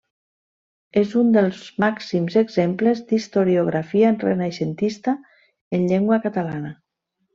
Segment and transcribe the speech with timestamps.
[1.01, 5.15] És un dels màxims exemples d'historiografia renaixentista
[5.81, 6.73] en llengua catalana.